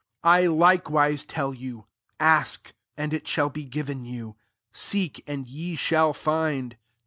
[0.23, 1.85] 9" I likewise tell you»
[2.19, 4.33] A||)4, and it shall be given yoj^;.
[4.71, 6.79] seek, and ye shall find; knock.